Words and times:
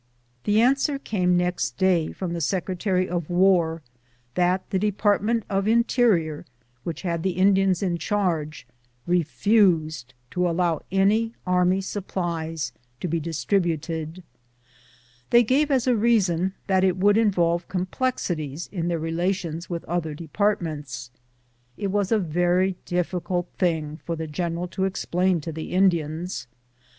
The 0.45 0.59
answer 0.59 0.97
came 0.97 1.37
next 1.37 1.77
day 1.77 2.11
from 2.11 2.33
the 2.33 2.41
Secretary 2.41 3.07
of 3.07 3.29
War 3.29 3.83
that 4.33 4.67
the 4.71 4.79
Department 4.79 5.43
of 5.47 5.65
the 5.65 5.73
Interior 5.73 6.43
which 6.83 7.03
had 7.03 7.21
the 7.21 7.37
In 7.37 7.53
dians 7.53 7.83
in 7.83 7.99
charge 7.99 8.65
refused 9.05 10.15
to 10.31 10.49
allow 10.49 10.81
any 10.91 11.35
army 11.45 11.81
supplies 11.81 12.73
to 12.99 13.07
be 13.07 13.19
distributed. 13.19 14.23
They 15.29 15.43
gave 15.43 15.69
as 15.69 15.85
a 15.85 15.95
reason 15.95 16.55
that 16.65 16.83
it 16.83 16.97
would 16.97 17.15
in 17.15 17.29
volve 17.29 17.67
complexities 17.67 18.67
in 18.71 18.87
their 18.87 18.97
relations 18.97 19.69
with 19.69 19.85
other 19.85 20.15
depart 20.15 20.63
ments. 20.63 21.11
It 21.77 21.91
was 21.91 22.11
a 22.11 22.17
very 22.17 22.75
difficult 22.85 23.51
thing 23.59 23.99
for 24.03 24.15
the 24.15 24.25
general 24.25 24.67
to 24.69 24.85
explain 24.85 25.41
to 25.41 25.51
the 25.51 25.69
Indians. 25.73 26.47